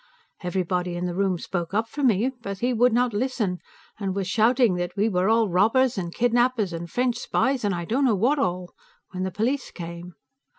Everybody 0.41 0.95
in 0.95 1.05
the 1.05 1.13
room 1.13 1.37
spoke 1.37 1.75
up 1.75 1.87
for 1.87 2.01
me, 2.01 2.31
but 2.41 2.57
he 2.57 2.73
would 2.73 2.91
not 2.91 3.13
listen, 3.13 3.59
and 3.99 4.15
was 4.15 4.27
shouting 4.27 4.73
that 4.77 4.97
we 4.97 5.07
were 5.09 5.29
all 5.29 5.47
robbers, 5.47 5.95
and 5.95 6.11
kidnapers, 6.11 6.73
and 6.73 6.89
French 6.89 7.17
spies, 7.17 7.63
and 7.63 7.75
I 7.75 7.85
don't 7.85 8.05
know 8.05 8.15
what 8.15 8.39
all, 8.39 8.73
when 9.11 9.21
the 9.21 9.29
police 9.31 9.69
came. 9.69 10.15